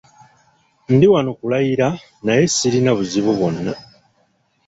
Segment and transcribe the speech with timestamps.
[0.93, 1.87] Ndi wano kulayira
[2.25, 3.73] naye sirina buzibu bwonna.